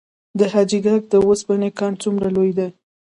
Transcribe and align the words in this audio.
د 0.39 0.41
حاجي 0.51 0.79
ګک 0.85 1.01
د 1.09 1.13
وسپنې 1.27 1.69
کان 1.79 1.93
څومره 2.03 2.27
لوی 2.35 2.51
دی؟ 2.57 2.67